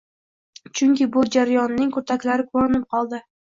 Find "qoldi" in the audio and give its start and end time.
2.99-3.25